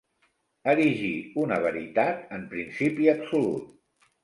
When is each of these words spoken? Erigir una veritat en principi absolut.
Erigir 0.71 1.11
una 1.43 1.59
veritat 1.67 2.33
en 2.39 2.49
principi 2.55 3.13
absolut. 3.17 4.11